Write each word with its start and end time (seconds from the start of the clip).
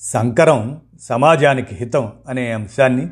సంకరం 0.00 0.80
సమాజానికి 1.00 1.74
హితం 1.74 2.12
అనే 2.28 2.52
అంశాన్ని 2.52 3.10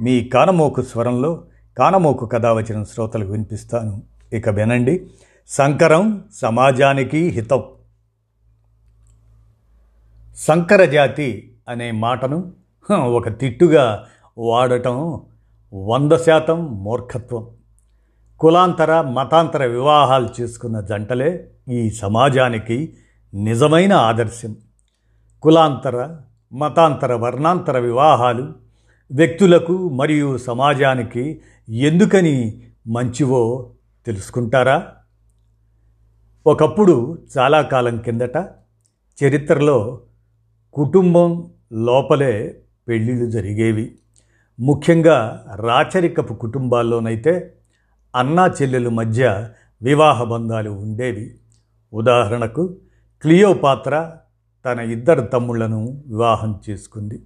మీ 0.00 0.24
కానమోకు 0.24 0.82
స్వరంలో 0.82 1.44
కానమోకు 1.78 2.26
కథావచనం 2.26 2.84
శ్రోతలకు 2.84 3.30
వినిపిస్తాను. 3.30 4.02
ఇక 4.32 4.48
వినండి. 4.48 5.06
సంకరం 5.48 6.24
సమాజానికి 6.34 7.28
హితం. 7.28 7.64
సంకర 10.36 10.84
జాతి 10.84 11.56
అనే 11.68 11.90
మాటను 11.90 12.52
ఒక 12.92 13.38
తిట్టుగా 13.38 14.06
వాడటం 14.38 15.20
వంద 15.74 16.12
శాతం 16.12 16.84
మూర్ఖత్వం. 16.84 17.46
కులాంతర 18.40 19.00
మతాంతర 19.00 19.66
వివాహాలు 19.66 20.28
చేసుకున్న 20.40 20.80
జంటలే 20.80 21.50
ఈ 21.70 21.90
సమాజానికి 21.90 22.96
నిజమైన 23.34 23.92
ఆదర్శం. 23.92 24.56
కులాంతర 25.42 26.16
మతాంతర 26.54 27.14
వర్ణాంతర 27.14 27.78
వివాహాలు 27.78 28.52
వ్యక్తులకు 29.12 29.88
మరియు 29.88 30.38
సమాజానికి 30.38 31.40
ఎందుకని 31.68 32.62
మంచివో 32.86 33.70
తెలుసుకుంటారా? 34.06 34.92
ఒకప్పుడు 36.46 37.18
చాలా 37.38 37.62
కాలం 37.62 37.96
కిందట 37.98 38.36
చరిత్రలో 39.24 40.00
కుటుంబం 40.74 41.50
లోపలే 41.72 42.60
పెళ్ళిళ్ళు 42.88 43.30
జరిగేవి. 43.30 43.94
ముఖ్యంగా 44.60 45.46
రాచరికపు 45.56 46.34
కుటుంబాల్లోనైతే 46.34 47.54
అన్నా 48.16 48.46
చెల్లెల 48.46 48.88
మధ్య 48.88 49.48
వివాహ 49.82 50.24
బంధాలు 50.24 50.70
ఉండేవి. 50.70 51.34
ఉదాహరణకు 51.92 52.76
క్లియోపాత్ర 53.22 54.16
తన 54.64 54.80
ఇద్దరు 54.80 55.20
తమ్ముళ్ళను 55.20 56.04
వివాహం 56.06 56.60
చేసుకుంది. 56.70 57.22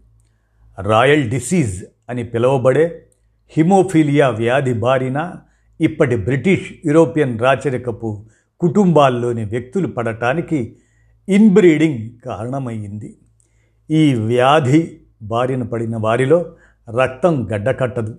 రాయల్ 0.82 1.30
డిసీజ్ 1.30 1.84
అని 2.10 2.24
పిలువబడే 2.24 3.06
హిమోఫీలియా 3.48 4.28
వ్యాధి 4.28 4.72
బారిన 4.72 5.34
ఇప్పటి 5.80 6.16
బ్రిటిష్ 6.16 6.72
యూరోపియన్ 6.86 7.40
రాచరికపు 7.40 8.26
కుటుంబాల్లోని 8.60 9.44
వ్యక్తులు 9.44 9.86
పడటానికి 9.86 10.76
ఇన్బ్రీడింగ్ 11.28 12.10
కారణమయ్యింది 12.24 13.16
ఈ 13.90 14.14
వ్యాధి 14.14 15.00
బారిన 15.22 15.62
పడిన 15.62 15.96
వారిలో 15.96 16.52
రక్తం 17.02 17.48
గడ్డకట్టదు. 17.52 18.18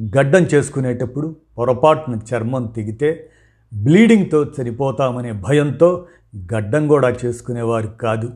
గడ్డం 0.00 0.42
చేసుకునేటప్పుడు 0.42 1.36
పొరపాటున 1.58 2.18
చర్మం 2.34 2.72
తెగితే 2.76 3.30
బ్లీడింగ్తో 3.74 4.44
చనిపోతామనే 4.44 5.32
భయంతో 5.32 6.06
గడ్డం 6.36 6.88
కూడా 6.88 7.16
చేసుకునేవారు 7.24 7.86
కాదు. 7.86 8.30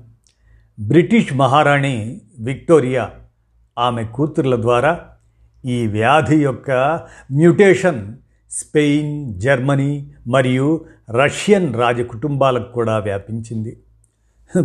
బ్రిటిష్ 0.81 1.35
మహారాణి 1.35 2.21
విక్టోరియా 2.39 3.11
ఆమె 3.79 4.05
కూతుర్ల 4.05 4.61
ద్వారా 4.61 5.01
ఈ 5.65 5.87
వ్యాధి 5.87 6.43
యొక్క 6.43 6.71
మ్యూటేషన్ 7.33 8.15
స్పెయిన్ 8.51 9.41
జర్మనీ 9.41 10.15
మరియు 10.27 10.85
రష్యన్ 11.11 11.75
రాజ 11.75 12.01
కుటుంబాలకు 12.01 12.73
కూడా 12.73 12.99
వ్యాపించింది. 12.99 13.83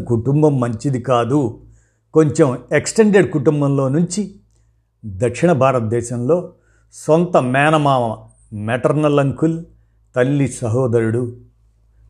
కుటుంబం 0.08 0.59
మంచిది 0.59 1.02
కాదు. 1.02 1.62
కొంచెం 2.14 2.58
ఎక్స్టెండెడ్ 2.72 3.31
కుటుంబంలో 3.31 3.90
నుంచి 3.90 4.36
దక్షిణ 5.06 5.52
భారతదేశంలో 5.52 6.53
సొంత 6.94 7.38
మేనమామ 7.38 8.18
మెటర్నల్ 8.56 9.20
అంకుల్ 9.20 9.66
తల్లి 10.16 10.47
సహోదరుడు 10.47 11.38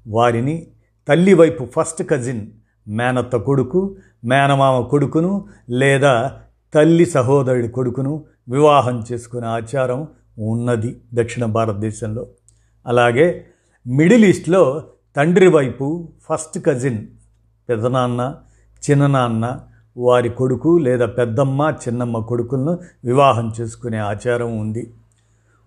వారిని 0.08 0.68
తల్లి 1.12 1.34
వైపు 1.34 1.68
ఫస్ట్ 1.76 2.10
కజిన్ 2.10 2.48
మేనత్త 2.88 3.36
కొడుకు 3.36 3.96
మేనమామ 4.26 4.82
కొడుకును 4.82 5.46
లేదా 5.70 6.40
తల్లి 6.74 7.06
సహోదరుడి 7.06 7.68
కొడుకును 7.68 8.24
వివాహం 8.50 9.04
చేసుకునే 9.12 9.48
ఆచారం 9.48 10.08
ఉన్నది 10.40 11.02
దక్షిణ 11.14 11.46
భారతదేశంలో. 11.46 12.28
అలాగే 12.88 13.46
మిడిల్ 13.88 14.26
ఈస్ట్లో 14.26 14.84
తండ్రి 15.16 15.48
వైపు 15.48 16.10
ఫస్ట్ 16.30 16.66
కజిన్ 16.66 17.08
పెదనాన్న 17.70 18.36
చిన్ననాన్న 18.92 19.60
వారి 19.98 20.30
కొడుకు 20.30 20.78
లేదా 20.78 21.06
పెద్దమ్మ 21.06 21.74
చిన్నమ్మ 21.88 22.20
కొడుకులను 22.20 22.80
వివాహం 23.04 23.54
చేసుకునే 23.62 23.98
ఆచారం 23.98 24.60
ఉంది. 24.60 24.94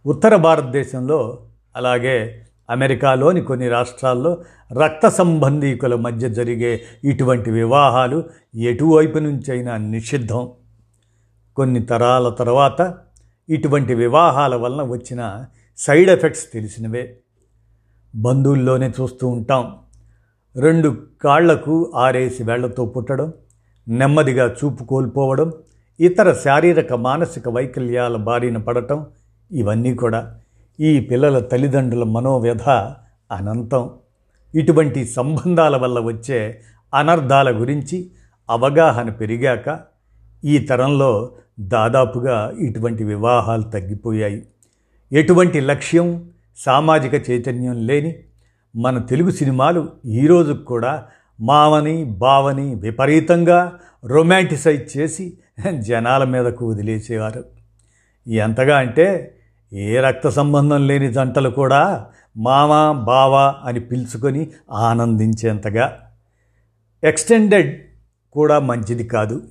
ఉత్తర 0.07 0.37
భారతదేశంలో 0.37 1.39
అలాగే 1.77 2.47
అమెరికాలోని 2.71 3.41
కొన్ని 3.41 3.69
రాష్ట్రాల్లో 3.69 4.43
రక్త 4.85 5.09
సంబంధీకుల 5.09 5.95
మధ్య 5.95 6.29
జరిగే 6.29 6.83
ఇటువంటి 7.05 7.51
వివాహాలు 7.51 8.25
ఎటువైపు 8.55 9.19
నుంచైనా 9.19 9.77
నిషిద్ధం. 9.77 10.51
కొన్ని 11.57 11.81
తరాల 11.81 12.29
తర్వాత 12.29 12.95
ఇటువంటి 13.49 13.95
వివాహాల 13.95 14.55
వలన 14.55 14.83
వచ్చిన 14.83 15.45
సైడ్ 15.77 16.11
ఎఫెక్ట్స్ 16.11 16.53
తెలిసినవే. 16.53 17.17
బంధువుల్లోనే 18.17 18.93
చూస్తూ 19.01 19.29
ఉంటాం. 19.29 19.77
రెండు 20.57 20.97
కాళ్ళకు 21.25 21.93
ఆరేసి 21.97 22.43
వేళ్ళతో 22.43 22.87
పుట్టడం 22.87 23.33
నెమ్మదిగా 23.89 24.47
చూపు 24.47 24.85
కోల్పోవడం 24.85 25.53
ఇతర 26.01 26.33
శారీరక 26.33 26.93
మానసిక 26.93 27.49
వైకల్యాల 27.49 28.17
బారిన 28.17 28.57
పడటం 28.57 29.07
ఇవన్నీ 29.53 29.95
కూడా. 29.95 30.39
ఈ 30.81 31.01
పిల్లల 31.01 31.39
తల్లిదండ్రుల 31.39 32.05
మనోవ్యధ 32.05 32.63
అనంతం. 33.33 33.91
ఇటువంటి 34.55 35.07
సంబంధాల 35.07 35.77
వల్ల 35.77 36.01
వచ్చే 36.01 36.61
అనర్థాల 36.95 37.61
గురించి 37.61 38.11
అవగాహన 38.51 39.11
పెరిగాక 39.11 39.81
ఈ 40.45 40.59
తరంలో 40.59 41.33
దాదాపుగా 41.61 42.55
ఇటువంటి 42.59 43.05
వివాహాలు 43.05 43.63
తగ్గిపోయాయి. 43.63 44.47
ఎటువంటి 45.13 45.61
లక్ష్యం 45.61 46.31
సామాజిక 46.57 47.31
చైతన్యం 47.31 47.87
లేని 47.87 48.17
మన 48.77 48.99
తెలుగు 48.99 49.31
సినిమాలు 49.31 49.89
ఈరోజు 50.07 50.53
కూడా 50.53 51.05
మావని 51.41 52.05
బావని 52.05 52.75
విపరీతంగా 52.75 53.79
రొమాంటిసైజ్ 54.07 54.99
చేసి 54.99 55.39
జనాల 55.79 56.25
మీదకు 56.25 56.71
వదిలేసేవారు. 56.71 57.45
ఎంతగా 58.29 58.79
అంటే 58.79 59.34
ఏ 59.75 60.01
రక్త 60.01 60.29
సంబంధం 60.29 60.87
లేని 60.87 61.13
జంటలు 61.13 61.51
కూడా 61.51 62.07
మామ 62.37 62.93
బావ 63.05 63.55
అని 63.65 63.81
పిలుచుకొని 63.81 64.51
ఆనందించేంతగా 64.71 65.99
ఎక్స్టెండెడ్ 67.05 67.83
కూడా 68.33 68.59
మంచిది 68.59 69.09
కాదు. 69.09 69.43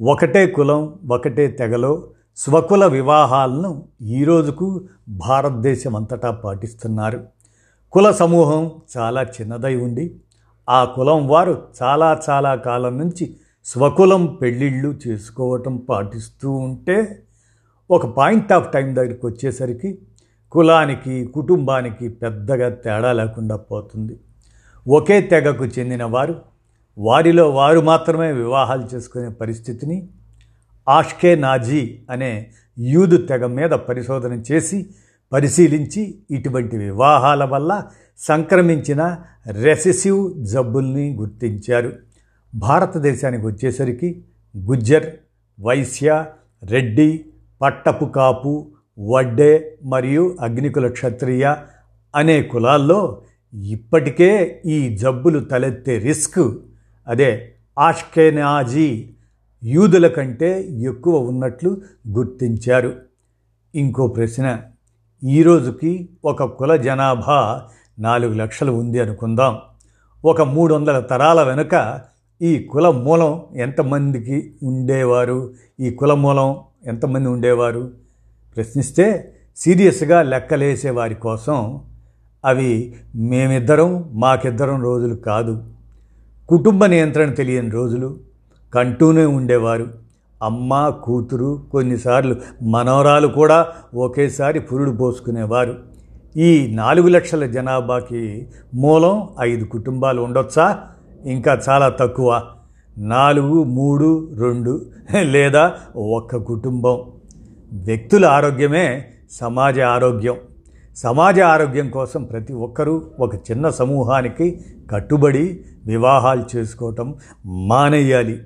ఒకటే 0.00 0.46
కులం 0.46 0.98
ఒకటే 1.10 1.48
తెగలో 1.48 2.08
స్వకుల 2.36 2.86
వివాహాలను 2.86 3.88
ఈ 4.02 4.24
రోజుకు 4.24 4.88
భారతదేశం 5.08 5.96
అంతటా 5.96 6.30
పాటిస్తున్నారు. 6.30 7.24
కుల 7.92 8.10
సమూహం 8.10 8.70
చాలా 8.98 9.22
చిన్నదై 9.22 9.76
ఉండి 9.76 10.14
ఆ 10.68 10.84
కులం 10.84 11.28
వారు 11.28 11.62
చాలా 11.82 12.20
చాలా 12.30 12.54
కాలం 12.54 12.98
నుంచి 12.98 13.34
స్వకులం 13.64 14.38
పెళ్ళిళ్ళు 14.42 14.98
చేసుకోవటం 15.06 15.76
పాటిస్తూ 15.76 16.50
ఉంటే 16.50 17.24
ఒక 17.90 18.06
పాయింట్ 18.06 18.52
ఆఫ్ 18.52 18.72
టైం 18.72 18.94
దగ్గరికి 18.94 19.26
వచ్చేసరికి 19.26 19.98
కులానికి 20.52 21.24
కుటుంబానికి 21.24 22.08
పెద్దగా 22.08 22.68
తేడా 22.68 23.12
లేకుండా 23.12 23.56
పోతుంది. 23.56 24.16
ఒకే 24.86 25.20
తెగకు 25.20 25.64
చెందిన 25.64 26.04
వారు 26.04 26.34
వారిలో 26.98 27.50
వారు 27.50 27.80
మాత్రమే 27.80 28.32
వివాహాలు 28.32 28.84
చేసుకునే 28.94 29.28
పరిస్థితిని 29.28 30.08
ఆష్కే 30.88 31.34
నాజీ 31.36 32.00
అనే 32.10 32.50
యూదు 32.78 33.16
తెగ 33.16 33.46
మీద 33.46 33.70
పరిశోధన 33.70 34.42
చేసి 34.52 34.86
పరిశీలించి 35.32 36.02
ఇటువంటి 36.30 36.76
వివాహాల 36.76 37.44
వల్ల 37.44 37.72
సంక్రమించిన 38.18 39.18
రెసెసివ్ 39.46 40.44
జబ్బుల్ని 40.44 41.16
గుర్తించారు. 41.16 41.92
భారతదేశానికి 42.54 43.46
వచ్చేసరికి 43.46 44.24
గుజ్జర్ 44.56 45.06
వైశ్య 45.60 46.24
రెడ్డి 46.62 47.24
పట్టపు 47.62 48.04
కాపు 48.04 48.66
వడ్డే 49.00 49.76
మరియు 49.84 50.36
అగ్నికుల 50.40 50.88
క్షత్రియ 50.88 51.54
అనే 52.16 52.42
కులాల్లో 52.42 53.22
ఇప్పటికే 53.54 54.62
ఈ 54.66 54.96
జబ్బులు 54.96 55.44
తలెత్తే 55.44 55.98
రిస్క్. 55.98 56.52
అదే 57.08 57.52
ఆష్కెనాజీ 57.78 59.10
యూదుల 59.64 60.06
కంటే 60.06 60.68
ఎక్కువ 60.80 61.18
ఉన్నట్లు 61.18 61.80
గుర్తించారు. 62.08 62.92
ఇంకో 63.74 64.06
ప్రశ్న 64.06 64.60
ఈరోజుకి 65.24 66.08
ఒక 66.24 66.44
కుల 66.44 66.76
జనాభా 66.76 67.62
నాలుగు 67.98 68.34
లక్షలు 68.34 68.72
ఉంది 68.72 69.00
అనుకుందాం. 69.00 69.58
ఒక 70.24 70.42
మూడు 70.42 70.74
వందల 70.74 71.00
తరాల 71.00 71.42
వెనుక 71.42 72.00
ఈ 72.42 72.62
కుల 72.62 72.88
మూలం 72.88 73.42
ఎంతమందికి 73.56 74.54
ఉండేవారు? 74.62 75.54
ఈ 75.80 75.90
కుల 75.90 76.12
మూలం 76.12 76.56
ఎంతమంది 76.86 77.28
ఉండేవారు? 77.28 77.90
ప్రశ్నిస్తే 78.56 79.34
సీరియస్గా 79.56 80.22
లెక్కలేసే 80.22 80.90
వారి 80.90 81.14
కోసం 81.14 81.80
అవి 82.44 82.94
మేమిద్దరం 83.14 84.10
మాకిద్దరం 84.12 84.82
రోజులు 84.82 85.14
కాదు. 85.14 85.62
కుటుంబ 86.48 86.86
నియంత్రణ 86.86 87.30
తెలియని 87.30 87.70
రోజులు. 87.70 88.18
కంటూనే 88.74 89.24
ఉండేవారు. 89.24 89.88
అమ్మ 90.42 90.88
కూతురు 90.88 91.66
కొన్నిసార్లు 91.72 92.36
మనవరాలు 92.62 93.28
కూడా 93.28 93.66
ఒకేసారి 93.94 94.60
పురుడు 94.60 94.90
పోసుకునేవారు. 94.90 95.78
ఈ 96.36 96.72
నాలుగు 96.74 97.08
లక్షల 97.08 97.46
జనాభాకి 97.46 98.48
మూలం 98.74 99.28
ఐదు 99.40 99.64
కుటుంబాలు 99.64 100.22
ఉండొచ్చా? 100.22 100.80
ఇంకా 101.24 101.60
చాలా 101.68 101.88
తక్కువ. 101.88 102.46
నాలుగు 102.98 103.62
మూడు 103.62 104.34
రెండు 104.38 104.86
లేదా 105.16 105.74
ఒక్క 105.96 106.36
కుటుంబం. 106.36 107.12
వ్యక్తుల 107.72 108.26
ఆరోగ్యమే 108.26 109.04
సమాజ 109.30 109.80
ఆరోగ్యం. 109.80 110.36
సమాజ 110.96 111.40
ఆరోగ్యం 111.40 111.90
కోసం 111.90 112.24
ప్రతి 112.24 112.52
ఒక్కరూ 112.52 113.02
ఒక 113.20 113.34
చిన్న 113.34 113.70
సమూహానికి 113.70 114.60
కట్టుబడి 114.90 115.64
వివాహాలు 115.86 116.44
చేసుకోవటం 116.56 117.14
మానేయాలి. 117.46 118.44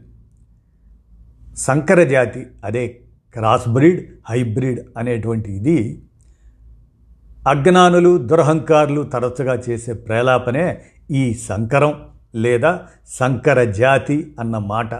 సంకర 1.56 2.04
జాతి 2.04 2.46
అదే 2.64 3.00
క్రాస్ 3.34 3.68
బ్రీడ్ 3.68 4.10
హైబ్రిడ్ 4.30 4.80
అనేటువంటి 4.98 5.52
ఇది 5.52 6.02
అజ్ఞానులు 7.48 8.18
దురహంకారులు 8.18 9.02
తరచుగా 9.02 9.62
చేసే 9.70 9.92
ప్రేలాపనే 9.92 10.80
ఈ 11.10 11.34
సంకరం. 11.34 11.94
లేదా 12.34 12.86
సంకర 13.08 13.64
జాతి 13.64 14.34
అన్న 14.40 14.58
మాట. 14.58 14.90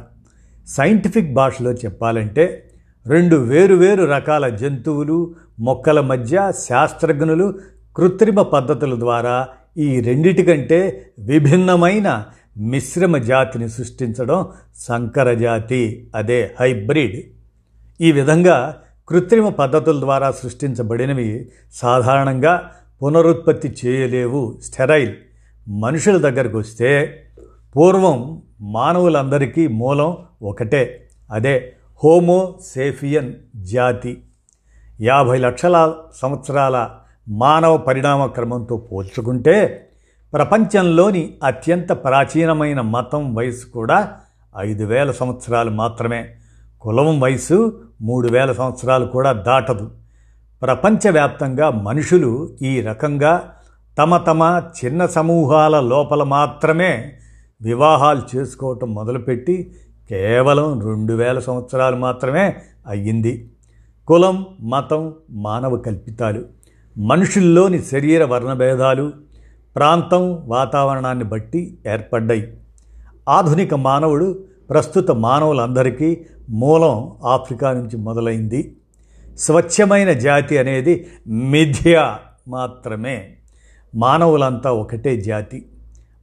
సైంటిఫిక్ 0.67 1.35
భాషలో 1.35 1.73
చెప్పాలంటే 1.73 2.69
రెండు 3.07 3.37
వేరు 3.37 3.75
వేరు 3.75 4.05
రకాల 4.05 4.49
జంతువులు 4.49 5.35
మొక్కల 5.61 6.01
మధ్య 6.01 6.53
శాస్త్రజ్ఞులు 6.69 7.55
కృత్రిమ 7.97 8.43
పద్ధతుల 8.43 8.99
ద్వారా 8.99 9.49
ఈ 9.79 10.01
రెండిటికంటే 10.01 11.11
విభిన్నమైన 11.19 12.25
మిశ్రమ 12.57 13.17
జాతిని 13.17 13.69
సృష్టించడం 13.69 14.47
సంకర 14.77 15.35
జాతి 15.35 16.11
అదే 16.15 16.55
హైబ్రిడ్. 16.61 17.21
ఈ 18.01 18.13
విధంగా 18.13 18.83
కృత్రిమ 19.09 19.49
పద్ధతుల 19.49 20.01
ద్వారా 20.01 20.31
సృష్టించబడినవి 20.31 21.49
సాధారణంగా 21.73 22.71
పునరుత్పత్తి 23.03 23.75
చేయలేవు 23.87 24.59
స్టెరైల్. 24.63 25.15
మనుషుల 25.69 26.17
దగ్గరకు 26.17 26.59
వస్తే 26.59 27.22
పూర్వం 27.77 28.43
మానవులందరికీ 28.61 29.67
మూలం 29.67 30.17
ఒకటే 30.43 31.09
అదే 31.33 31.73
హోమో 32.05 32.55
సేఫియన్ 32.67 33.33
జాతి. 33.57 34.23
యాభై 35.01 35.39
లక్షల 35.39 35.95
సంవత్సరాల 36.17 36.91
మానవ 37.29 37.77
పరిణామ 37.77 38.27
క్రమంతో 38.27 38.77
పోల్చుకుంటే 38.77 39.89
ప్రపంచంలోని 40.33 41.35
అత్యంత 41.45 41.93
ప్రాచీనమైన 41.93 42.81
మతం 42.81 43.35
వయసు 43.35 43.67
కూడా 43.67 44.13
ఐదు 44.59 44.85
వేల 44.85 45.11
సంవత్సరాలు 45.11 45.71
మాత్రమే. 45.71 46.35
కులం 46.81 47.21
వయసు 47.21 47.81
మూడు 48.03 48.29
వేల 48.29 48.53
సంవత్సరాలు 48.53 49.07
కూడా 49.07 49.33
దాటదు. 49.33 49.91
ప్రపంచవ్యాప్తంగా 50.63 51.71
మనుషులు 51.71 52.57
ఈ 52.63 52.81
రకంగా 52.81 53.53
తమ 53.99 54.17
తమ 54.17 54.63
చిన్న 54.85 55.07
సమూహాల 55.07 55.81
లోపల 55.81 56.23
మాత్రమే 56.23 57.19
వివాహాలు 57.63 58.37
చేసుకోవటం 58.37 58.95
మొదలుపెట్టి 58.95 59.75
కేవలం 60.11 60.81
రెండు 60.81 61.13
వేల 61.13 61.39
సంవత్సరాలు 61.39 61.97
మాత్రమే 61.97 62.57
అయ్యింది. 62.87 63.51
కులం 64.07 64.47
మతం 64.61 65.15
మానవ 65.31 65.77
కల్పితాలు 65.77 66.45
మనుషుల్లోని 66.99 67.83
శరీర 67.83 68.25
వర్ణభేదాలు 68.25 69.13
ప్రాంతం 69.77 70.49
వాతావరణాన్ని 70.49 71.25
బట్టి 71.25 71.79
ఏర్పడ్డాయి. 71.87 72.57
ఆధునిక 73.29 73.75
మానవుడు 73.75 74.45
ప్రస్తుత 74.71 75.11
మానవులందరికీ 75.11 76.21
మూలం 76.51 77.13
ఆఫ్రికా 77.25 77.73
నుంచి 77.73 77.97
మొదలైంది. 77.97 78.77
స్వచ్ఛమైన 79.39 80.13
జాతి 80.13 80.59
అనేది 80.59 81.07
మిథ్య 81.27 82.17
మాత్రమే. 82.49 83.37
మానవులంతా 83.95 84.73
ఒకటే 84.73 85.21
జాతి. 85.21 85.69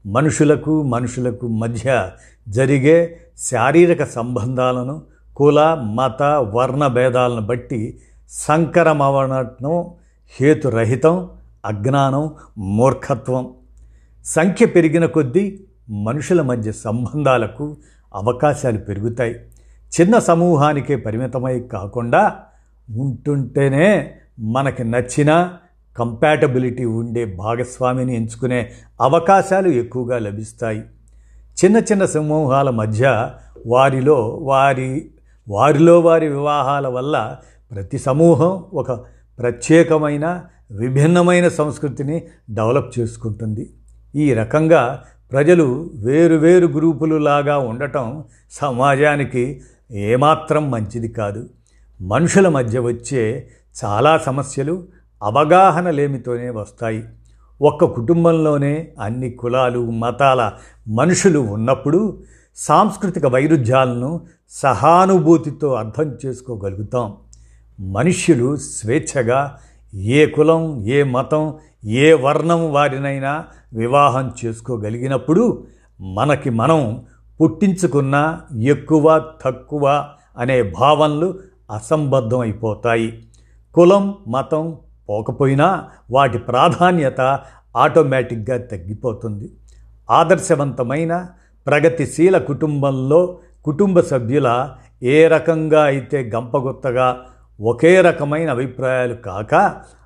మనుషులకు 0.10 0.84
మనుషులకు 0.84 1.48
మధ్య 1.48 2.12
జరిగే 2.50 3.22
శారీరక 3.38 4.04
సంబంధాలను 4.04 5.02
కుల 5.36 5.60
మత 5.96 6.24
వర్ణ 6.54 6.88
భేదాలను 6.88 7.42
బట్టి 7.42 8.00
సంకరమవనటం 8.30 9.92
హేతురహితం 10.40 11.30
అజ్ఞానం 11.66 12.34
మూర్ఖత్వం. 12.58 13.50
సంఖ్య 14.26 14.66
పెరిగిన 14.66 15.06
కొద్దీ 15.06 15.60
మనుషుల 15.90 16.42
మధ్య 16.42 16.72
సంబంధాలకు 16.72 17.78
అవకాశాలు 18.16 18.78
పెరుగుతాయి. 18.78 19.36
చిన్న 20.02 20.20
సమూహానికే 20.20 20.96
పరిమితమై 20.96 21.60
కాకుండా 21.60 22.36
ఉంటుంటేనే 22.90 24.12
మనకి 24.40 24.84
నచ్చిన 24.84 25.32
కంపాటబిలిటీ 25.98 26.86
ఉండే 26.86 27.26
భాగస్వామిని 27.26 28.16
ఎంచుకునే 28.16 28.72
అవకాశాలు 29.02 29.68
ఎక్కువగా 29.68 30.20
లభిస్తాయి. 30.20 30.82
చిన్న 31.66 31.78
చిన్న 31.78 32.06
సమూహాల 32.06 32.70
మధ్య 32.70 33.32
వారిలో 33.66 34.40
వారి 34.42 35.12
వారిలో 35.50 36.00
వారి 36.00 36.28
వివాహాల 36.28 36.88
వల్ల 36.88 37.38
ప్రతి 37.72 37.98
సమూహం 37.98 38.66
ఒక 38.74 38.92
ప్రత్యేకమైన 39.40 40.42
విభిన్నమైన 40.72 41.48
సంస్కృతిని 41.48 42.24
డెవలప్ 42.50 43.00
చేసుకుంటుంది. 43.00 43.74
ఈ 44.16 44.34
రకంగా 44.34 45.04
ప్రజలు 45.32 45.90
వేరు 45.96 46.36
వేరు 46.36 46.68
గ్రూపులు 46.68 47.16
లాగా 47.16 47.58
ఉండటం 47.58 48.24
సమాజానికి 48.52 49.62
ఏమాత్రం 49.92 50.72
మంచిది 50.72 51.08
కాదు. 51.08 51.50
మనుషుల 52.02 52.48
మధ్య 52.48 52.80
వచ్చే 52.80 53.48
చాలా 53.86 54.18
సమస్యలు 54.18 54.84
అవగాహన 55.22 55.90
లేమితోనే 55.90 56.50
వస్తాయి. 56.50 57.04
ఒక్క 57.62 57.86
కుటుంబంలోనే 57.86 58.88
అన్ని 59.00 59.30
కులాలు 59.30 59.92
మతాల 59.92 60.52
మనుషులు 60.88 61.40
ఉన్నప్పుడు 61.40 62.18
సాంస్కృతిక 62.56 63.26
వైరుధ్యాలను 63.26 64.22
సహానుభూతితో 64.50 65.74
అర్థం 65.74 66.18
చేసుకోగలుగుతాం. 66.26 67.14
మనుష్యులు 67.80 68.56
స్వేచ్ఛగా 68.56 69.58
ఏ 69.96 70.26
కులం 70.26 70.86
ఏ 70.86 71.04
మతం 71.04 71.54
ఏ 71.86 72.14
వర్ణం 72.14 72.74
వారినైనా 72.74 73.46
వివాహం 73.74 74.32
చేసుకోగలిగినప్పుడు 74.46 75.64
మనకి 76.02 76.50
మనం 76.50 77.06
పుట్టించుకున్న 77.42 78.40
ఎక్కువ 78.62 79.22
తక్కువ 79.46 80.06
అనే 80.38 80.64
భావనలు 80.64 81.40
అసంబద్ధం 81.72 82.40
అయిపోతాయి 82.40 83.24
కులం 83.76 84.16
మతం 84.28 84.78
పోకపోయినా 85.10 85.68
వాటి 86.12 86.38
ప్రాధాన్యత 86.50 87.22
ఆటోమేటిక్గా 87.76 88.58
తగ్గిపోతుంది. 88.72 89.48
ఆదర్శవంతమైన 90.10 91.14
ప్రగతిశీల 91.68 92.38
కుటుంబంలో 92.38 93.22
కుటుంబ 93.66 94.00
సభ్యుల 94.00 94.50
ఏ 95.04 95.28
రకంగా 95.28 95.82
అయితే 95.84 96.20
గంపగుత్తగా 96.36 97.08
ఒకే 97.60 98.02
రకమైన 98.02 98.50
అభిప్రాయాలు 98.50 99.16
కాక 99.28 99.56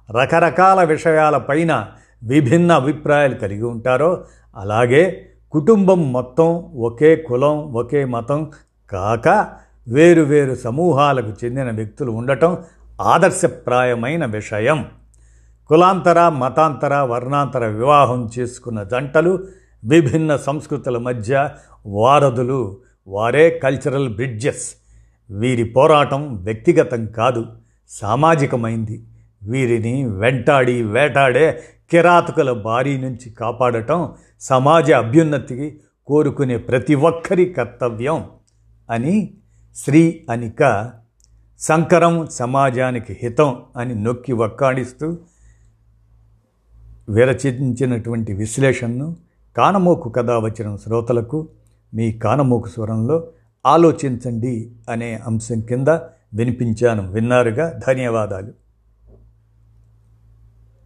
రకరకాల 0.10 0.80
విషయాలపైన 0.84 1.74
విభిన్న 2.22 2.72
అభిప్రాయాలు 2.72 3.36
కలిగి 3.36 3.64
ఉంటారో 3.64 4.12
అలాగే 4.56 5.04
కుటుంబం 5.54 6.12
మొత్తం 6.12 6.50
ఒకే 6.76 7.16
కులం 7.16 7.58
ఒకే 7.74 8.02
మతం 8.06 8.40
కాక 8.90 9.28
వేరు 9.88 10.22
వేరు 10.22 10.54
సమూహాలకు 10.56 11.32
చెందిన 11.42 11.70
వ్యక్తులు 11.72 12.12
ఉండటం 12.12 12.52
ఆదర్శప్రాయమైన 13.02 14.26
విషయం. 14.26 14.86
కులాంతర 15.68 16.30
మతాంతర 16.30 16.96
వర్ణాంతర 16.96 17.66
వివాహం 17.66 18.30
చేసుకున్న 18.40 18.84
జంటలు 18.84 19.48
విభిన్న 19.86 20.36
సంస్కృతుల 20.36 20.98
మధ్య 20.98 21.50
వారధులు 21.86 22.78
వారే 23.08 23.50
కల్చరల్ 23.50 24.10
బ్రిడ్జెస్ 24.10 24.70
వీరి 25.32 25.64
పోరాటం 25.64 26.36
వ్యక్తిగతం 26.36 27.06
కాదు 27.06 27.46
సామాజికమైంది. 27.90 29.04
వీరిని 29.44 30.10
వెంటాడి 30.10 30.82
వేటాడే 30.84 31.64
కిరాతకుల 31.92 32.52
బారి 32.52 32.98
నుంచి 32.98 33.30
కాపాడటం 33.30 34.12
సమాజ 34.40 34.92
అభ్యున్నతికి 34.92 35.80
కోరుకునే 36.08 36.58
ప్రతి 36.58 36.96
ఒక్కరి 36.96 37.46
కర్తవ్యం 37.46 38.26
అని 38.90 39.34
శ్రీ 39.76 40.26
అనిక 40.30 40.92
సంకరం 41.64 42.28
సమాజానికి 42.28 43.20
హితం 43.24 43.62
అని 43.78 43.96
నొక్కి 44.04 44.34
వక్కాడిస్తూ 44.34 45.18
విరచించినటువంటి 47.10 48.34
విశ్లేషణను 48.34 49.16
కానమోకు 49.58 50.10
కథ 50.10 50.32
వచ్చిన 50.32 50.76
శ్రోతలకు 50.76 51.48
మీ 51.94 52.12
కానమోకు 52.12 52.68
స్వరంలో 52.68 53.28
ఆలోచించండి 53.66 54.72
అనే 54.90 55.20
అంశం 55.26 55.62
కింద 55.62 55.88
వినిపించాను. 56.34 57.12
విన్నారుగా? 57.12 57.80
ధన్యవాదాలు. 57.88 58.63